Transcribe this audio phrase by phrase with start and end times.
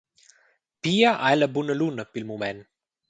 [0.81, 2.59] Pia ha ella buna luna pil mument.